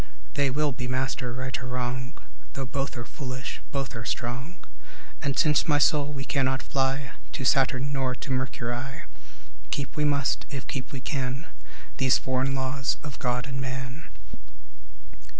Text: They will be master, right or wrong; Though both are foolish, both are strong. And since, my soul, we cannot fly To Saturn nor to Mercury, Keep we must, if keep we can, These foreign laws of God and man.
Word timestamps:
They 0.33 0.49
will 0.49 0.71
be 0.71 0.87
master, 0.87 1.31
right 1.31 1.55
or 1.61 1.67
wrong; 1.67 2.15
Though 2.53 2.65
both 2.65 2.97
are 2.97 3.05
foolish, 3.05 3.61
both 3.71 3.95
are 3.95 4.03
strong. 4.03 4.55
And 5.21 5.37
since, 5.37 5.67
my 5.67 5.77
soul, 5.77 6.11
we 6.11 6.25
cannot 6.25 6.63
fly 6.63 7.11
To 7.33 7.45
Saturn 7.45 7.93
nor 7.93 8.15
to 8.15 8.31
Mercury, 8.31 9.03
Keep 9.69 9.95
we 9.95 10.03
must, 10.03 10.47
if 10.49 10.65
keep 10.65 10.91
we 10.91 11.01
can, 11.01 11.45
These 11.97 12.17
foreign 12.17 12.55
laws 12.55 12.97
of 13.03 13.19
God 13.19 13.45
and 13.45 13.61
man. 13.61 14.09